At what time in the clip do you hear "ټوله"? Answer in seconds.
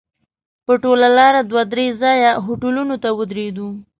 0.83-1.07